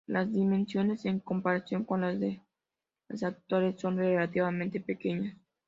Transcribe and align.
Las 0.07 0.31
dimensiones, 0.33 1.05
en 1.05 1.19
comparación 1.19 1.83
con 1.85 2.01
las 2.01 2.19
de 2.19 2.41
las 3.07 3.21
actuales, 3.21 3.79
son 3.79 3.97
relativamente 3.97 4.79
pequeñas. 4.81 5.37